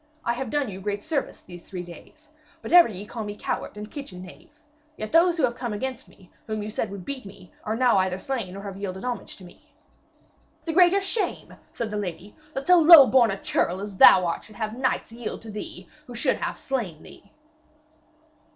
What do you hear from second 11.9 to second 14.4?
the lady, 'that so lowborn a churl as thou